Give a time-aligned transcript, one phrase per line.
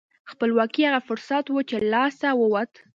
[0.31, 2.71] خپلواکي هغه فرصت و چې له لاسه ووت.